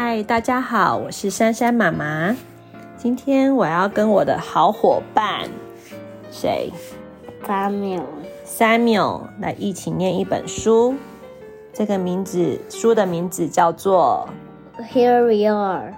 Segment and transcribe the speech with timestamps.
[0.00, 2.36] 嗨，大家好，我是珊珊妈妈。
[2.96, 5.50] 今天我要跟我的好伙伴
[6.30, 6.72] 谁
[7.44, 8.04] ？Samuel。
[8.46, 10.94] Samuel 来一起念一本书。
[11.72, 14.28] 这个名字书的名字叫做
[14.78, 15.92] Here we are。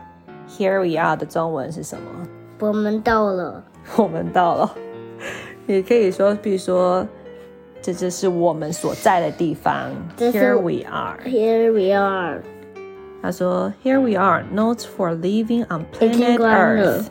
[0.49, 2.27] Here we are 的中文是什么？
[2.61, 3.63] 我们到了。
[3.97, 4.75] 我们到了。
[5.67, 7.07] 也可以说，比如说，
[7.83, 9.91] 这就是我们所在的地方。
[10.17, 11.21] Here we are。
[11.23, 12.41] Here we are。
[13.22, 17.06] 他说：“Here we are, notes for living on 已经 planet 关了 Earth。”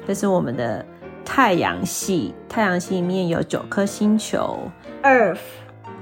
[0.06, 0.84] 这是我们的
[1.24, 2.34] 太阳系。
[2.48, 4.58] 太阳系里面有九颗星球。
[5.04, 5.38] Earth，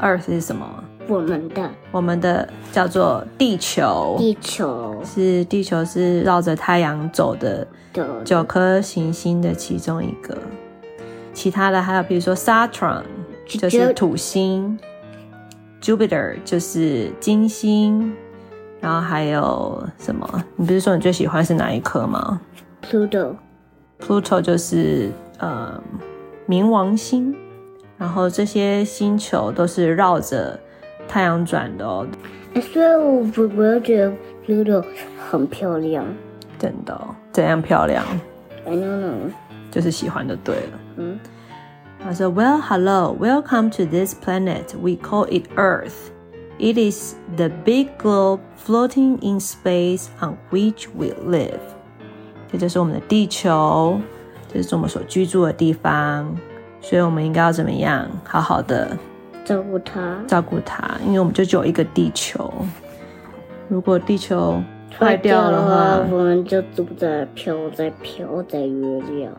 [0.01, 0.85] Earth 是什么？
[1.08, 10.38] 我们的我们的叫做地球，地球是地球是绕着太阳走的的九颗行星的其中一个。
[11.34, 13.04] 其他的还有比如说 Saturn
[13.46, 14.78] 就是土星
[15.82, 18.14] ，Jupiter 就是金星，
[18.82, 20.44] 然后还有什么？
[20.56, 22.42] 你不是说你最喜欢是哪一颗吗
[22.84, 23.36] Pluto。
[24.00, 25.82] ？Pluto 就是呃
[26.48, 27.36] 冥王星，
[27.98, 30.60] 然后这些星球都是绕着
[31.08, 32.08] 太阳转的哦。
[32.54, 34.14] 哎所以我不我又觉得
[34.46, 34.84] Pluto
[35.30, 36.06] 很漂亮。
[36.58, 38.04] 真的哦、怎样漂亮
[38.66, 39.32] ？I don't know。
[39.70, 40.80] 就是喜欢就对了。
[40.98, 41.20] 嗯
[42.00, 44.76] 他说：“Well, hello, welcome to this planet.
[44.80, 46.12] We call it Earth.
[46.60, 51.60] It is the big globe floating in space on which we live.
[52.52, 54.00] 这就是我们的地球，
[54.52, 56.36] 这是我们所居住的地方。
[56.80, 58.08] 所以我们应该要怎么样？
[58.24, 58.98] 好好的
[59.48, 60.22] 照顾他。
[60.28, 62.52] 照顾他，因为我们就只有一个地球。
[63.70, 64.62] 如果地球
[65.00, 69.32] 坏掉的话，我们就住在飘在飘在月亮。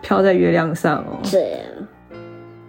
[0.00, 1.18] 飘在月亮上哦。
[1.28, 1.66] 对啊。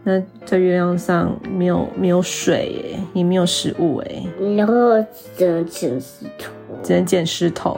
[0.03, 4.23] 那在月亮上没有没有水耶，也没有食物哎，
[4.57, 4.73] 然后
[5.37, 6.51] 只能捡石头。
[6.81, 7.77] 只能捡石头。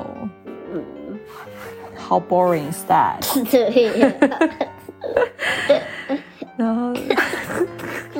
[2.07, 3.19] How boring is that？
[3.51, 4.13] 对呀。
[6.57, 6.93] 然后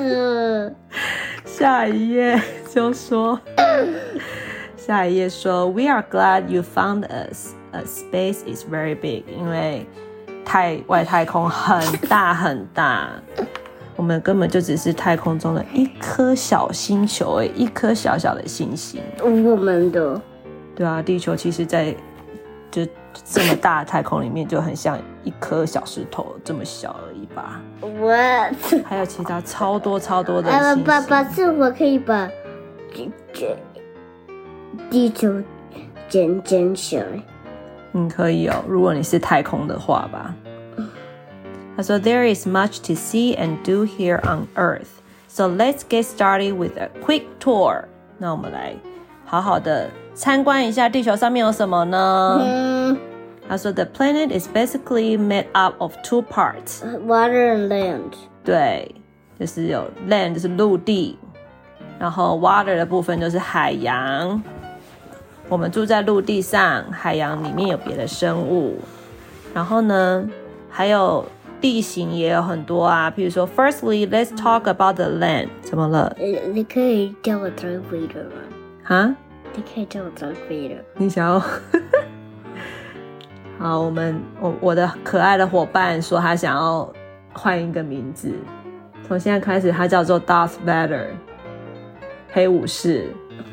[0.02, 0.74] 嗯。
[1.44, 2.40] 下一页
[2.72, 3.38] 就说，
[4.76, 7.52] 下一页说，We are glad you found us.
[7.72, 9.86] A space is very big，因为
[10.44, 13.08] 太外太空很大很大，
[13.96, 19.00] 我们根本就只是太空中的一颗小星球哎，一颗小小的星星。
[19.22, 20.20] 我们的
[20.74, 21.94] 对啊，地球其实在
[22.70, 22.86] 就
[23.24, 27.60] 这么大的太空里面，就很像一颗小石头这么小而已吧。
[27.80, 28.12] 我，
[28.84, 32.28] 还有其他超多超多的星，星爸爸，是我可以把
[32.94, 33.56] 这这
[34.90, 35.42] 地球
[36.08, 37.06] 捡捡起来。
[37.92, 40.34] 嗯，可以哦，如果你是太空的话吧。
[41.76, 46.90] 他说：“There is much to see and do here on Earth, so let's get started with a
[47.02, 47.84] quick tour。”
[48.18, 48.74] 那我们来
[49.32, 52.38] 好好的参观一下地球上面有什么呢？
[52.44, 52.98] 嗯
[53.48, 56.82] 他说：“The planet is basically made up of two parts。
[57.06, 58.12] ”，water and land。
[58.44, 58.94] 对，
[59.40, 61.18] 就是有 land 就是陆地，
[61.98, 64.42] 然后 water 的部分就是海洋。
[65.48, 68.78] 我们住在陆地上，海洋里面有别的生物。
[69.54, 70.28] 然后呢，
[70.68, 71.24] 还有
[71.58, 75.48] 地形也有很多啊，譬如说，Firstly, let's talk about the land。
[75.62, 76.14] 怎么了？
[76.18, 78.42] 呃，你可以叫我 Darth Vader 吗？
[78.84, 79.16] 啊？
[79.54, 80.80] 你可以叫我 Darth Vader。
[80.96, 81.40] 你想要？
[83.58, 86.90] 好，我们我我的可爱的伙伴说他想要
[87.32, 88.32] 换一个名字，
[89.06, 91.06] 从现在开始他叫做 Darth Vader，
[92.32, 93.06] 黑武士。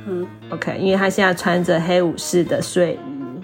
[0.08, 3.42] 嗯，OK，因为他现在穿着黑武士的睡衣，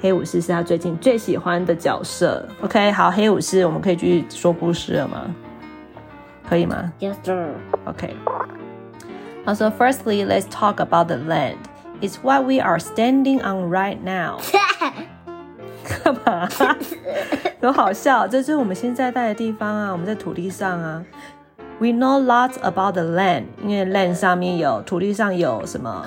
[0.00, 2.46] 黑武士是他最近最喜欢的角色。
[2.62, 5.34] OK，好，黑武士，我们可以继续说故事了吗？
[6.48, 7.50] 可以吗？Yes sir。
[7.84, 8.14] Okay.
[9.45, 11.57] Also, firstly, let's talk about the land.
[12.01, 14.37] It's what we are standing on right now.
[15.83, 16.47] 干 嘛？
[17.61, 21.03] 有好笑，这就是我们现在在的地方啊，我们在土地上啊。
[21.79, 26.05] We know lots about the land，因为 land 上面有土地上有什么？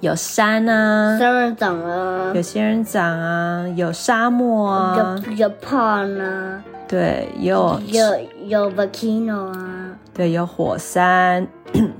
[0.00, 8.02] 有山啊，仙人掌啊有，仙人掌啊，有沙漠啊，有有 pond 啊，对，有有
[8.46, 9.71] 有 volcano 啊，
[10.13, 11.47] 对有火山，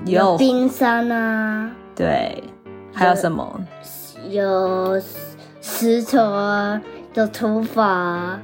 [0.05, 2.43] 有有冰山啊，对，
[2.93, 3.59] 还有什么？
[4.29, 5.01] 有
[5.61, 6.79] 石头啊，
[7.15, 8.39] 有头发啊。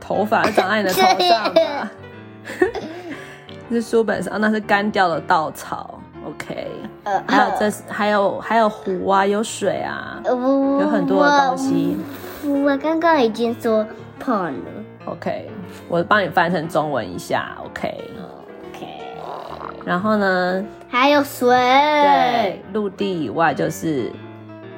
[0.00, 1.90] 头发长在你的头上吧？
[3.70, 6.00] 是书本上，那是干掉的稻草。
[6.26, 6.68] OK，
[7.04, 10.30] 呃，还有这是还有还有湖啊，有水啊，呃
[10.80, 11.96] 有很多的东西。
[12.44, 13.86] 我我刚刚已经说
[14.22, 14.84] pond 了。
[15.06, 15.50] OK，
[15.88, 17.56] 我帮你翻成中文一下。
[17.64, 18.10] OK，
[18.68, 18.86] OK，
[19.84, 21.48] 然后呢，还有水。
[21.48, 24.10] 对，陆地以外就是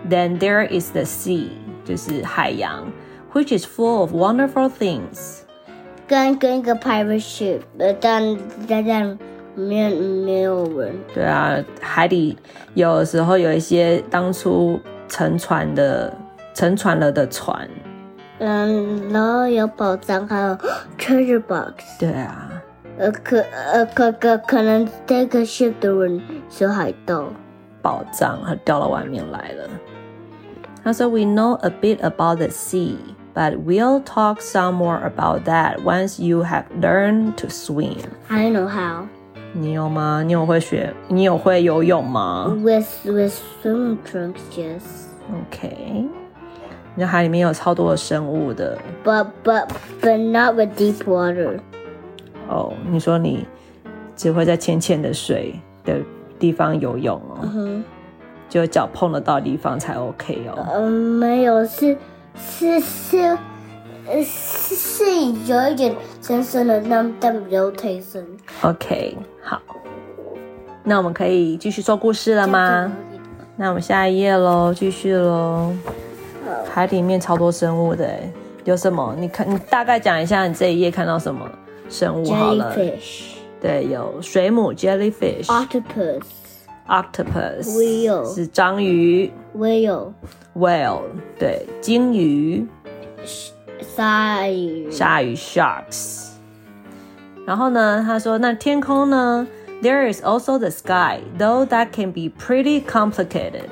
[0.08, 1.48] Then there is the sea，
[1.84, 2.84] 就是海洋
[3.32, 5.40] ，which is full of wonderful things。
[6.06, 8.36] 跟跟一个 pirate ship，呃，但
[8.68, 9.18] 但但
[9.54, 10.94] 没有没有人。
[11.14, 12.36] 对啊，海底
[12.74, 16.12] 有的时候有一些当初沉船的
[16.54, 17.68] 沉船了的船。
[18.38, 20.58] 嗯，然后有宝藏，还有
[20.98, 21.84] treasure box。
[22.00, 22.50] 对啊，
[22.97, 27.25] 呃，可呃可可可能这个 ship 的人是海盗。
[27.81, 29.69] 宝藏它掉到外面来了。
[30.83, 32.95] 他说：“We know a bit about the sea,
[33.33, 37.99] but we'll talk some more about that once you have learned to swim。
[38.29, 39.07] I know how
[39.53, 40.23] 你有吗？
[40.25, 40.93] 你有会学？
[41.07, 43.33] 你有会游泳吗 with with
[43.63, 44.81] swimming trunks, yes.
[45.29, 46.05] ？OK，
[46.95, 49.67] 那海里面有超多的生物的 But but
[50.01, 51.59] but not with deep water.
[52.48, 52.72] 哦。
[52.90, 53.46] 你说你
[54.16, 55.54] 只会在浅浅的水
[55.84, 55.98] 的
[56.38, 57.82] 地方游泳哦，嗯
[58.48, 60.66] 只有脚碰得到的地方才 OK 哦。
[60.74, 61.96] 嗯，没有，是
[62.36, 63.18] 是是，
[64.06, 65.04] 呃，是是
[65.46, 68.26] 有一点深深的，但但没有太深。
[68.62, 69.60] OK，好，
[70.84, 72.92] 那我们可以继续说故事了吗？
[73.56, 75.72] 那我们下一页喽，继续喽。
[76.70, 78.06] 海里面超多生物的，
[78.64, 79.14] 有什么？
[79.18, 81.48] 你看，你大概讲一下你这一页看到什么
[81.91, 82.75] 生物好了。
[82.75, 83.21] Jellyfish,
[83.61, 86.21] 对，有水母 （jellyfish）、 octopus,
[86.87, 90.13] octopus、 Whale 是章鱼 whale,
[90.55, 91.01] （whale），
[91.39, 92.67] 对，鲸鱼、
[93.81, 96.29] 鲨鱼，鲨鱼 （sharks）。
[97.45, 99.47] 然后呢，他说那天空呢？
[99.81, 103.65] There is also the sky, though that can be pretty complicated。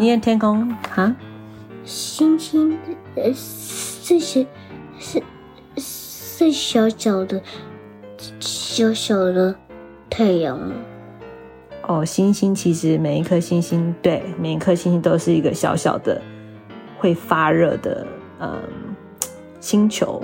[0.00, 1.14] 因为天空哈，
[1.84, 2.76] 星星，
[3.14, 4.46] 呃，是是
[4.98, 5.22] 是
[6.39, 7.41] 是小小的
[8.39, 9.55] 小小的
[10.07, 10.71] 太阳？
[11.87, 16.21] 哦，星星其实每一颗星星，对，每一颗星星都是一个小小的
[16.99, 18.05] 会发热的
[18.39, 18.55] 嗯
[19.59, 20.21] 星球。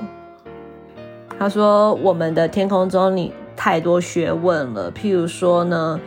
[1.39, 6.00] 他说，我们的天空中你太多学问了，譬如说呢，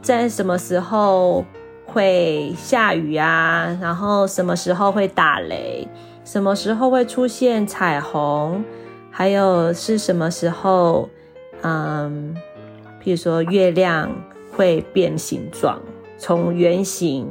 [0.00, 1.44] 在什么时候
[1.84, 3.76] 会下雨啊？
[3.82, 5.86] 然后什么时候会打雷？
[6.24, 8.64] 什么时候会出现彩虹？
[9.10, 11.08] 还有是什么时候，
[11.62, 12.34] 嗯，
[13.02, 14.10] 譬如说月亮
[14.52, 15.80] 会变形状，
[16.16, 17.28] 从圆形，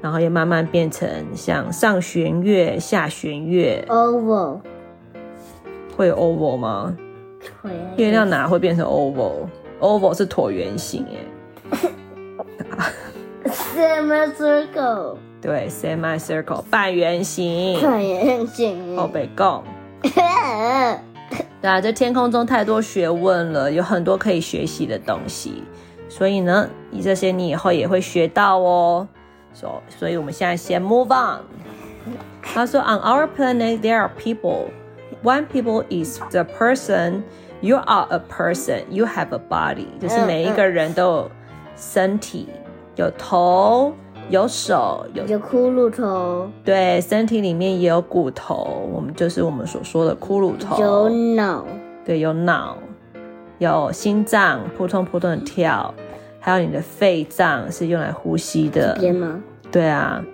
[0.00, 4.60] 然后又慢慢变成像上弦月、下弦月，oval
[5.96, 6.96] 会有 oval 吗？
[7.62, 11.18] 会月亮哪会变成 oval？oval 是椭圆形耶。
[13.74, 17.80] semicircle 对，semi circle 半圆形。
[17.80, 18.96] 看眼睛。
[18.96, 19.62] 哦，北贡。
[21.62, 25.62] 对啊，这天空中太多学问了，有很多可以学习的东西，
[26.08, 29.06] 所以呢，你这些你以后也会学到哦。
[29.54, 31.40] 所、所以我们现在先 move on。
[32.42, 34.70] 他说，On our planet there are people.
[35.22, 37.22] One people is the person.
[37.60, 38.82] You are a person.
[38.90, 39.86] You have a body.
[40.00, 41.30] 就是每一个人都有
[41.76, 42.48] 身体，
[42.96, 43.94] 有头，
[44.30, 50.80] 有手，有有骷髅头，对，身体里面也有骨头，我们就是我们所说的骷髅头。
[50.80, 51.66] 有脑，
[52.04, 52.76] 对，有脑，
[53.58, 55.94] 有心脏扑通扑通的跳，
[56.40, 59.00] 还有你的肺脏是用来呼吸的这。
[59.00, 59.42] 边吗？
[59.70, 60.24] 对啊，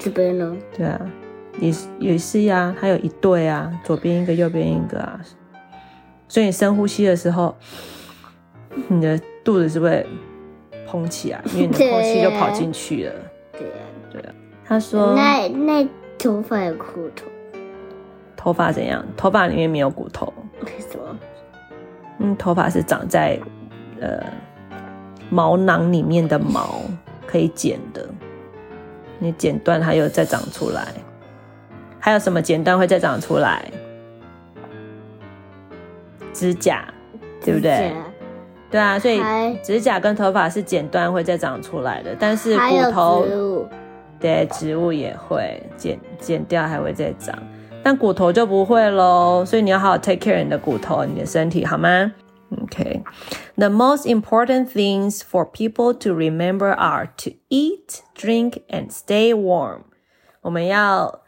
[0.00, 0.56] 这边呢？
[0.76, 1.00] 对啊，
[1.60, 5.20] 也是也是呀、它有一对啊，左边一个，右边一个啊。
[6.28, 7.54] 所以你深呼吸的时候，
[8.88, 10.06] 你的肚子是不是会
[10.88, 11.42] 膨起来？
[11.54, 13.12] 因为你的空气就跑进去了。
[13.52, 13.68] 对
[14.20, 14.34] 啊。
[14.64, 17.26] 他说，那那头发有骨头，
[18.36, 19.04] 头发怎样？
[19.16, 20.32] 头发里面没有骨头。
[20.62, 21.18] 为什么？
[22.18, 23.38] 嗯，头发是长在
[24.00, 24.22] 呃
[25.30, 26.80] 毛囊里面的毛，
[27.26, 28.06] 可以剪的。
[29.18, 30.88] 你剪断它又再长出来。
[31.98, 33.70] 还有什么剪断会再长出来？
[36.32, 36.86] 指甲，
[37.44, 37.92] 对不对？
[38.70, 39.22] 对啊，所以
[39.62, 43.68] 指甲跟头发是剪断会再长出来的，但是骨头植，
[44.20, 47.34] 对，植物也会剪剪掉，还会再长，
[47.82, 49.44] 但骨头就不会喽。
[49.46, 52.12] 所以你要好好 take care 你的骨头，你的身体，好吗
[52.66, 53.02] ？Okay.
[53.56, 59.80] The most important things for people to remember are to eat, drink, and stay warm.
[60.42, 61.20] 我们要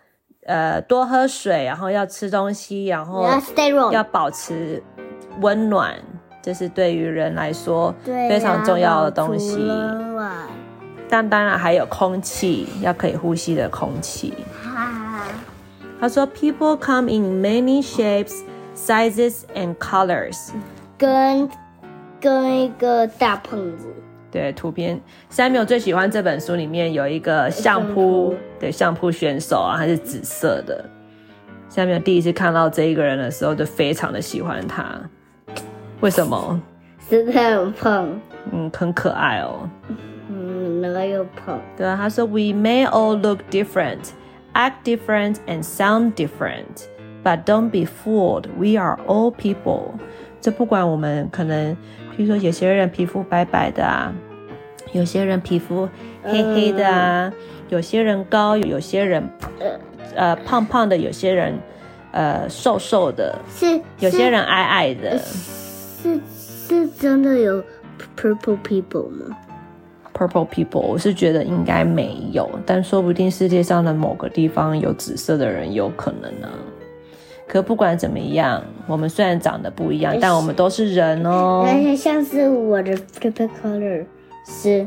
[0.46, 3.26] 呃多喝水，然后要吃东西，然后
[3.92, 4.82] 要保持
[5.40, 5.94] 温暖，
[6.42, 9.58] 这是对于人来说非常重要的东西。
[11.08, 14.32] 但当然还有空气，要可以呼吸的空气。
[14.62, 15.24] 哈，
[16.00, 18.42] 他说，People come in many shapes,
[18.76, 20.50] sizes, and colors。
[20.96, 21.50] 跟
[22.20, 23.88] 跟一个大胖子，
[24.30, 25.00] 对，图片
[25.32, 30.84] ，Samuel 最喜欢这本书里面有一个相扑，对，相扑选手啊，他是紫色的。
[31.68, 34.84] Samuel 第一次看到这一个人的时候，就非常的喜欢他。
[36.00, 36.60] 为什么？
[37.08, 38.20] 是他很胖，
[38.52, 39.68] 嗯，很可爱哦。
[40.28, 41.58] 嗯，哪有胖？
[41.76, 44.10] 对啊，他说，We may all look different,
[44.54, 46.86] act different, and sound different,
[47.24, 48.44] but don't be fooled.
[48.56, 49.94] We are all people.
[50.40, 51.76] 这不管我们可能，
[52.16, 54.12] 比如说有些人皮肤白白的啊，
[54.92, 55.88] 有些人皮肤
[56.22, 57.32] 黑黑的啊，
[57.68, 59.28] 有些人高，有些人
[60.14, 61.58] 呃胖胖的，有些人
[62.12, 65.20] 呃瘦瘦的，是有些人矮矮的。
[66.02, 66.20] 是
[66.68, 67.62] 是真的有
[68.16, 69.36] purple people 吗
[70.14, 76.48] ？Purple people，我是觉得应该没有，但说不定世界上的某个地方有紫色的人，有可能呢、
[77.46, 81.64] 可不管怎么样，我们虽然长得不一样，但我们都是人哦。
[81.66, 84.04] 而且像是我的 purple color
[84.44, 84.86] 是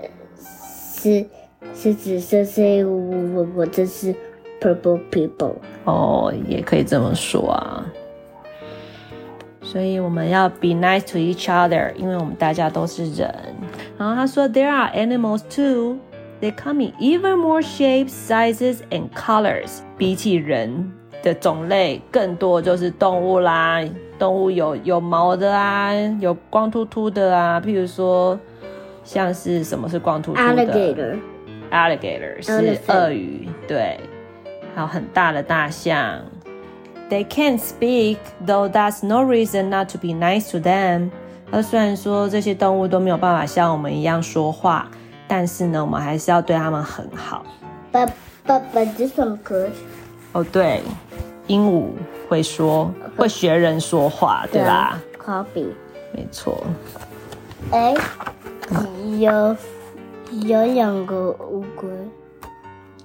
[0.00, 0.08] 呃
[1.00, 1.24] 是
[1.74, 2.96] 是紫色，所以我
[3.34, 4.14] 我我这是
[4.60, 5.54] purple people。
[5.84, 7.86] 哦，也可以这么说啊。
[9.74, 13.28] 所以我们要 be nice to each other，因为我们大家都是人。
[13.98, 15.98] 然后他说，There are animals too.
[16.40, 19.80] They come in even more shapes, sizes, and colors.
[19.98, 20.92] 比起人
[21.24, 23.80] 的种类更多就是动物啦，
[24.16, 28.38] 动物有有毛的啊，有光秃秃的啊，譬如说
[29.02, 31.18] 像是什么是光秃秃的 alligator
[31.72, 33.98] alligator 是鳄鱼，对，
[34.76, 36.20] 还有很大的大象。
[37.10, 41.10] They can't speak, though that's no reason not to be nice to them.
[41.50, 44.88] 而虽然说这些动物都没有办法像我们一样说话，
[45.28, 47.44] 但是呢，我们还是要对它们很好。
[47.92, 48.08] but
[48.46, 49.70] but but this one could
[50.32, 50.80] 哦，对，
[51.46, 51.90] 鹦鹉
[52.28, 55.66] 会说，会学人说话，对吧？copy。
[56.12, 56.64] 没错。
[57.70, 57.94] 哎，
[59.18, 59.56] 有
[60.46, 61.88] 有两个乌龟，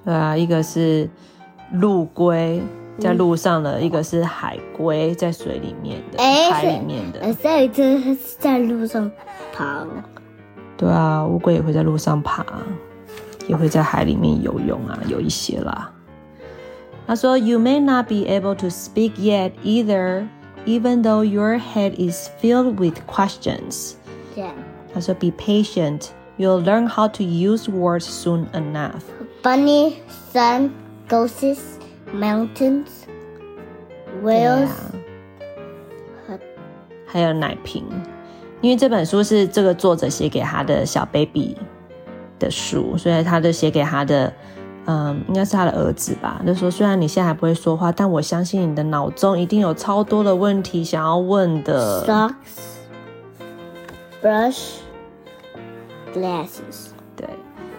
[0.06, 1.10] 对啊，一个是
[1.72, 2.62] 陆龟
[2.99, 7.21] 在路上的，一个是海龟在水里面的，哎海里面的。
[7.21, 7.99] 呃，在这
[8.38, 9.11] 在路上
[9.52, 9.85] 爬，
[10.76, 12.47] 对啊，乌龟也会在路上爬，
[13.49, 15.90] 也会在海里面游泳啊，有一些啦。
[17.07, 20.26] 他说，You may not be able to speak yet either,
[20.64, 23.95] even though your head is filled with questions.
[24.35, 24.54] 这样。
[24.95, 26.09] 他说，Be patient.
[26.38, 29.02] You'll learn how to use words soon enough.
[29.43, 29.99] Bunny,
[30.33, 30.71] sun,
[31.09, 31.77] ghosts,
[32.13, 32.86] Mountains,
[34.22, 34.68] 对 whales，
[36.28, 36.38] 啊，
[37.06, 37.86] 还有奶瓶，
[38.62, 41.56] 因为这本书是这个作者写给他的小 baby
[42.39, 44.34] 的书，所以他就写给他的，
[44.86, 46.42] 嗯，应该是他的儿子吧。
[46.46, 52.06] 就说虽然你现在还不会说话，但我相信你的脑中一定有超多的问题想要问的。
[52.06, 52.34] socks,
[54.22, 54.78] brush,
[56.13, 56.89] glasses。
[57.16, 57.28] 对，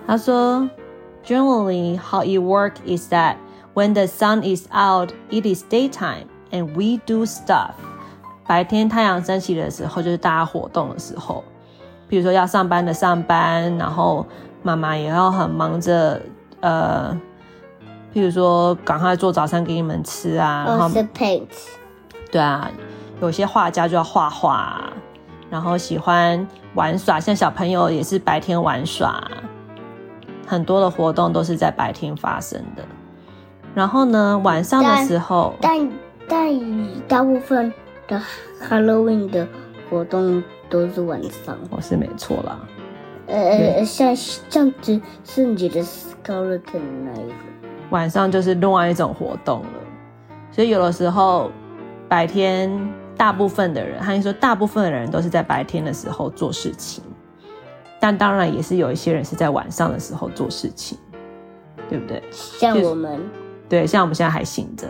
[0.06, 0.68] 他说
[1.24, 3.36] ，Generally, how it works is that
[3.80, 7.72] when the sun is out, it is daytime, and we do stuff.
[8.46, 11.42] 白天太阳升起的时候，就是大家活动的时候。
[12.06, 14.26] 比如说要上班的上班，然后
[14.62, 16.20] 妈妈也要很忙着，
[16.60, 17.18] 呃，
[18.12, 20.90] 譬如说赶快做早餐给你们吃啊，然后。
[22.30, 22.70] 对啊，
[23.22, 24.92] 有些画家就要画画啊，
[25.48, 29.24] 然后喜欢玩耍，像小朋友也是白天玩耍，
[30.46, 32.84] 很多的活动都是在白天发生的。
[33.74, 35.90] 然后呢，晚上的时候，但
[36.28, 36.48] 但
[37.06, 37.72] 大部分
[38.08, 38.20] 的
[38.68, 39.46] Halloween 的
[39.88, 41.56] 活动都是晚上。
[41.70, 42.58] 我是没错啦。
[43.26, 47.34] 呃，像像只是你的 skeleton 那一个。
[47.90, 49.68] 晚上就是另外一种活动了。
[50.50, 51.50] 所以有的时候
[52.08, 52.70] 白天
[53.16, 57.04] 大部分的人，还是说大部分的人都是在白天的时候做事情，
[58.00, 60.98] 但当然也是有一些人是在晚上的时候做事情，
[61.88, 62.22] 对不对？
[62.32, 63.20] 像我们，
[63.70, 64.86] 对，像我们现在还醒着，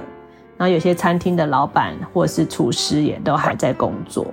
[0.56, 4.26] 然后有些餐厅的老板或是厨师也都还在工作。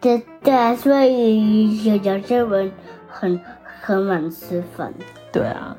[0.00, 2.72] 对对啊，所以有有些人
[3.08, 3.40] 很
[3.82, 4.94] 很晚吃饭。
[5.32, 5.76] 对啊，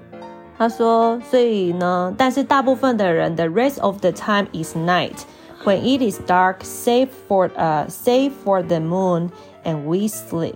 [0.58, 5.16] 他说，所以呢，但是大部分的人，the rest of the time is night
[5.64, 9.30] when it is dark, save for 呃、save for the moon
[9.64, 10.56] and we sleep。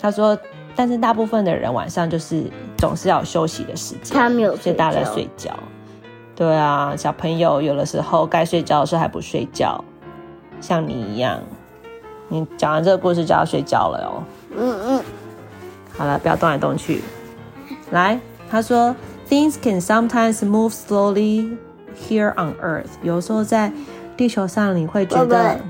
[0.00, 0.36] 他说，
[0.74, 2.44] 但是大部分的人晚上就是
[2.78, 5.52] 总是要有休息的时间，他没有所以大家在睡睡觉。
[6.36, 9.82] 对啊，小朋友有的时候该睡觉的时候还不睡觉，
[10.60, 11.40] 像你一样。
[12.28, 14.22] 你讲完这个故事就要睡觉了哦。
[14.56, 15.02] 嗯嗯，
[15.96, 17.02] 好了，不要动来动去。
[17.90, 18.18] 来，
[18.50, 18.96] 他说
[19.28, 21.56] ，Things can sometimes move slowly
[22.08, 22.88] here on Earth。
[23.02, 23.70] 有时候在
[24.16, 25.60] 地球上，你会觉得，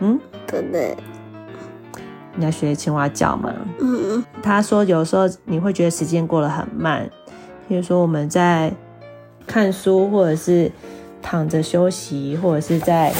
[0.00, 0.96] 嗯，对对，
[2.34, 3.54] 你在学青蛙叫吗？
[3.78, 7.08] 嗯他说，有时候你会觉得时间过得很慢，
[7.68, 8.72] 比如说我们在
[9.50, 10.70] 看书，或者是
[11.20, 13.12] 躺着休息，或者是在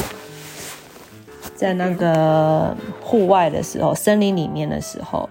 [1.57, 5.29] 在那个户外的时候，森林里面的时候，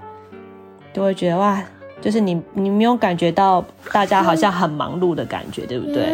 [0.92, 1.64] 就会觉得哇，
[2.02, 3.64] 就是你你没有感觉到
[3.94, 6.06] 大家好像很忙碌的感觉，对不对？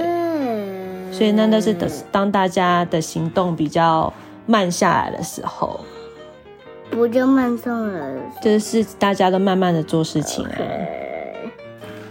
[1.11, 4.13] 所以那都是等当大家的行动比较
[4.45, 5.79] 慢下来的时候，
[6.91, 8.21] 不就慢送了？
[8.39, 10.61] 就是大家都慢慢的做事情啊。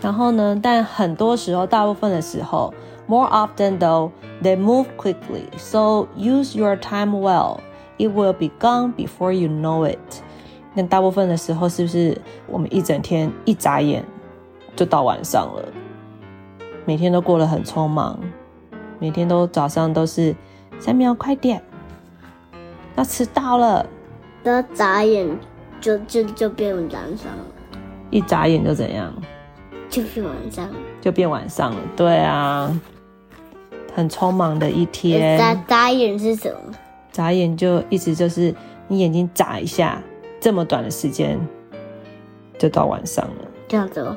[0.05, 2.75] 然后呢，但很多时候，大部分的时候
[3.09, 4.11] ，more often though,
[4.43, 5.45] they move quickly.
[5.57, 7.61] So use your time well.
[7.97, 9.99] It will be gone before you know it.
[10.75, 14.05] 那大部分的时候，是不是我们一整天一眨眼
[14.77, 15.65] 就到晚上了？
[16.85, 18.21] 每天都过得很匆忙，
[18.99, 20.37] 每天都早上都是
[20.79, 21.63] 三秒快点，
[22.97, 23.87] 要迟到了，
[24.43, 25.27] 的眨眼
[25.81, 27.45] 就就就变晚上了，
[28.11, 29.11] 一眨眼就怎样？
[29.95, 30.75] 就变晚上了。
[31.01, 31.81] 就变晚上了。
[31.95, 32.81] 对啊，
[33.95, 35.39] 很匆忙的一天。
[35.39, 36.75] 眨眨眼是什么？
[37.13, 38.53] 眨眼就意思就是
[38.89, 40.03] 你眼睛眨一下，
[40.41, 41.39] 这么短的时间
[42.59, 43.49] 就到晚上了。
[43.69, 44.17] 这样子哦。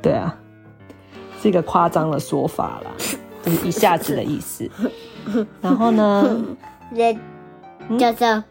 [0.00, 0.38] 对啊，
[1.40, 2.90] 是一个夸张的说法啦，
[3.42, 4.70] 就 是一下子的意思。
[5.60, 6.44] 然后呢，
[6.94, 7.18] 这
[7.98, 8.44] 加上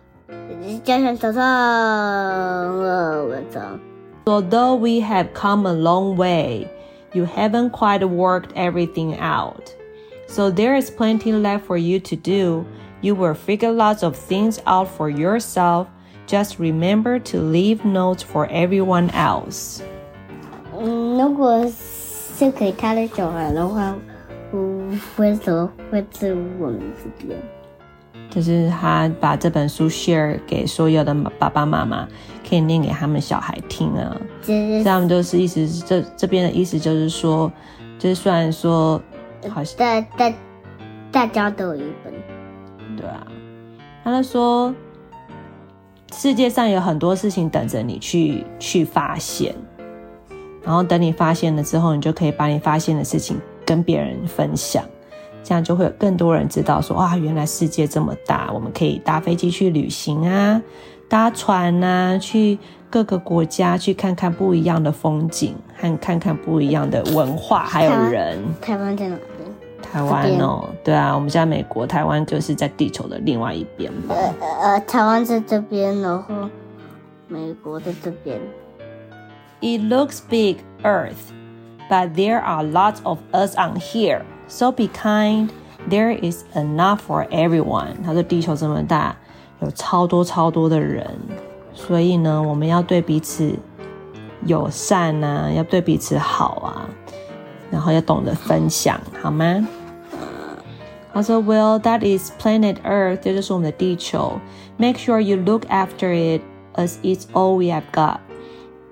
[0.84, 3.80] 加上早上了晚上，
[4.27, 6.69] Although we have come a long way,
[7.15, 9.75] you haven't quite worked everything out.
[10.27, 12.67] So there is plenty left for you to do.
[13.03, 15.87] You will figure lots of things out for yourself.
[16.27, 19.81] Just remember to leave notes for everyone else.
[20.77, 23.95] 嗯，如果是给他的小孩的话，
[24.53, 27.41] 嗯，会说会是我们这边。
[28.30, 32.08] 就是他把这本书 share 给所有的爸爸妈妈，
[32.48, 34.16] 可以念给他们小孩听啊。
[34.42, 37.52] 这这样就是意思是这这边的意思就是说，
[38.00, 39.02] 就是虽然说
[39.50, 40.34] 好像大大
[41.12, 42.14] 大家都有一本，
[42.96, 43.28] 对啊，
[44.04, 44.74] 他就说
[46.14, 49.54] 世界上有很多事情等着你去去发现，
[50.64, 54.84] 然后等你发现了之后，你就可以把你发现的事情跟别人分享，
[55.44, 60.62] 这样就会有更多人知道说哇，原来世界这么大，我们可以搭飞机去旅行啊，
[61.10, 62.58] 搭船啊，去
[62.90, 68.40] 各个国家去看看不一样的风景，和看看不一样的文化，还有人。
[68.62, 69.52] 台湾在哪边？
[69.82, 74.16] 台湾哦，对啊，我们在美国，台湾就是在地球的另外一边吧。
[74.16, 76.50] 呃呃，台湾在这边，然后
[77.28, 78.40] 美国在这边。
[79.60, 81.34] It looks big, Earth,
[81.90, 84.22] but there are lots of us on here.
[84.52, 85.50] So be kind.
[85.90, 88.04] There is enough for everyone.
[88.04, 89.16] 他说地球这么大，
[89.62, 91.10] 有超多超多的人，
[91.74, 93.58] 所以呢，我们要对彼此
[94.46, 96.86] 友善呐、要对彼此好啊，
[97.72, 99.66] 然后要懂得分享，好吗？
[101.14, 104.34] 他说，Well, that is planet Earth，这就是我们的地球。
[104.76, 106.42] Make sure you look after it,
[106.76, 108.18] as it's all we have got.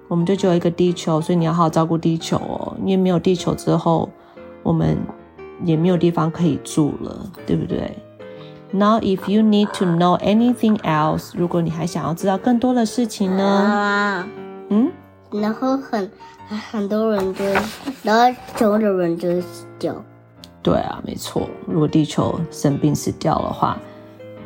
[0.07, 2.77] 我们就只有一个地球，所以你要好好照顾地球哦。
[2.79, 4.09] 因为没有地球之后，
[4.63, 4.97] 我们
[5.63, 7.97] 也没有地方可以住了，对不对
[8.71, 13.43] ？Now, if you need to know anything else，如果你还想要知道更多的事情呢？
[13.43, 14.27] 啊，
[14.69, 14.91] 嗯，
[15.31, 16.11] 然后很
[16.71, 17.43] 很多人就，
[18.03, 19.95] 然后穷的人就死掉。
[20.61, 21.49] 对啊，没错。
[21.65, 23.77] 如果地球生病死掉的话，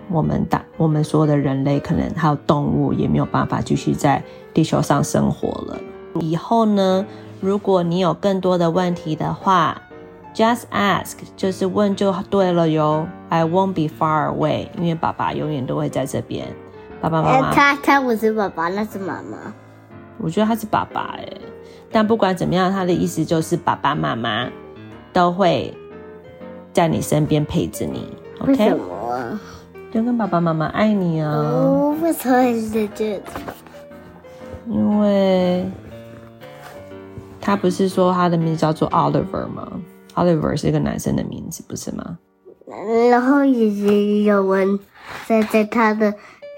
[0.09, 4.23] 我们大我们所有的人类可能还有动物也没有办法继续在
[4.53, 5.79] 地球上生活了。
[6.21, 7.05] 以后呢，
[7.41, 9.81] 如果你有更多的问题的话
[10.33, 13.07] ，just ask，就是问就对了哟。
[13.29, 16.47] I won't be far away，因为爸爸永远都会在这边。
[17.01, 19.53] 爸爸妈呃，妈，他他不是爸爸，那是妈妈。
[20.19, 21.27] 我觉得他是爸爸哎，
[21.91, 24.47] 但不管怎么样，他的意思就是爸爸妈妈
[25.11, 25.75] 都会
[26.71, 28.15] 在你身边陪着你。
[28.45, 29.41] 为什 OK，么啊？
[29.91, 33.21] 就跟爸爸妈妈爱你啊，哦，为什么是这样？
[34.67, 35.69] 因为
[37.41, 39.67] 他不是说他的名字叫做 Oliver 吗
[40.15, 42.17] ？Oliver 是一个男生的名字，不是吗？
[43.09, 44.79] 然后也也有人
[45.27, 46.13] 在在他的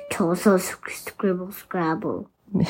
[0.09, 2.25] 头上 scribble scrabble。
[2.51, 2.63] 没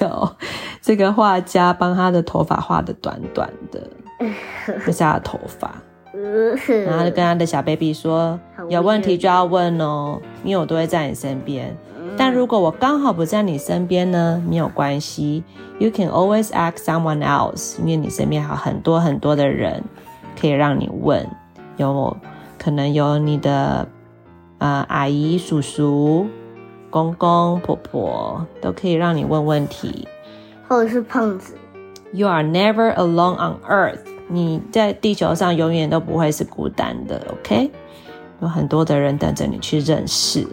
[0.00, 0.36] 有，
[0.82, 3.88] 这个画家帮他的头发画的短短的，
[4.84, 5.72] 这是他的头发。
[6.84, 11.74] 然后就跟他的小 baby 说：“有问题就要问哦，因为我都会在你身边。
[12.18, 15.42] 但如果我刚好不在你身边呢，没有关系
[15.78, 19.82] ，You can always ask someone else，因为你身边还有很多很多的人
[20.38, 21.26] 可以让你问，
[21.76, 22.16] 有
[22.58, 23.88] 可能有你的
[24.58, 26.26] 呃阿姨、叔叔、
[26.90, 30.06] 公公、婆婆都可以让你问问题。
[30.68, 31.56] 或者是胖子
[32.12, 34.00] ，You are never alone on Earth。
[34.28, 37.70] 你在地球上永远都不会是孤单的，OK？
[38.40, 40.46] 有很多的人等着你去认识。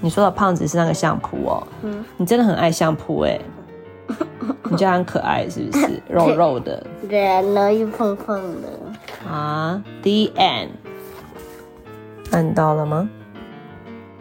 [0.00, 3.38] 你说的胖子是那个相扑哦，嗯你真的很爱相扑哎，
[4.70, 6.02] 你觉得很可爱是不是？
[6.08, 10.68] 肉肉的对啊，然后又胖胖的，啊，The end。
[12.30, 13.08] 按到了吗？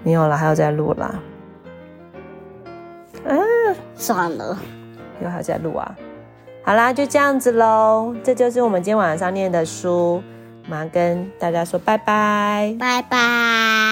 [0.03, 1.15] 没有了，还要再录啦。
[3.25, 3.35] 啊，
[3.95, 4.57] 算了，
[5.23, 5.95] 又还在录啊。
[6.63, 8.13] 好啦，就这样子喽。
[8.23, 10.21] 这就是我们今天晚上念的书。
[10.67, 12.75] 马上跟大家说拜拜。
[12.79, 13.90] 拜拜。